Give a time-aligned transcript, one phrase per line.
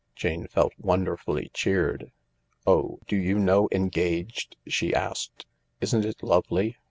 [0.15, 2.11] Jane felt wonderfully cheered."
[2.65, 5.45] Oh, do you know' Engaged '?"she asked."
[5.79, 6.77] Isn't it lovely